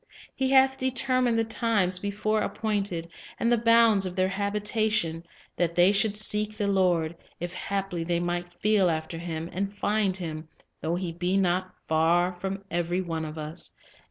He 0.33 0.49
"hath 0.49 0.79
determined 0.79 1.37
the 1.37 1.43
times 1.43 1.99
before 1.99 2.41
appointed, 2.41 3.07
and 3.39 3.51
the 3.51 3.57
bounds 3.59 4.03
of 4.07 4.15
their 4.15 4.29
habitation; 4.29 5.23
that 5.57 5.75
they 5.75 5.91
should 5.91 6.17
seek 6.17 6.57
the 6.57 6.67
Lord, 6.67 7.15
if 7.39 7.53
haply 7.53 8.03
they 8.03 8.19
might 8.19 8.51
feel 8.59 8.89
after 8.89 9.19
Him, 9.19 9.47
and 9.53 9.77
find 9.77 10.17
Him, 10.17 10.47
though 10.81 10.95
He 10.95 11.11
be 11.11 11.37
not 11.37 11.75
far 11.87 12.33
from 12.33 12.63
every 12.71 13.01
one 13.01 13.25
of 13.25 13.37
us." 13.37 13.73